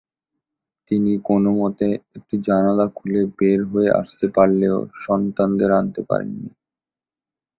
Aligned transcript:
তিনি 0.91 1.11
কোনোমতে 1.23 1.87
একটি 2.15 2.35
জানালা 2.47 2.85
খুলে 2.95 3.21
বের 3.37 3.59
হয়ে 3.65 3.89
আসতে 4.01 4.25
পারলেও 4.35 4.77
সন্তানদের 5.03 5.71
আনতে 5.71 6.01
পারেননি। 6.09 6.49